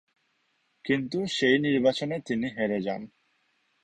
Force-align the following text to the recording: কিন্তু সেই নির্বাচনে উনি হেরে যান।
কিন্তু 0.85 1.17
সেই 1.27 1.57
নির্বাচনে 1.59 2.17
উনি 2.29 2.47
হেরে 2.57 2.79
যান। 2.81 3.01